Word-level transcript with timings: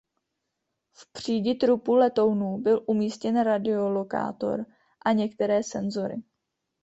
V 0.91 1.11
přídi 1.11 1.55
trupu 1.55 1.95
letounu 1.95 2.57
byl 2.57 2.83
umístěn 2.85 3.41
radiolokátor 3.43 4.65
a 5.05 5.11
některé 5.11 5.63
senzory. 5.63 6.15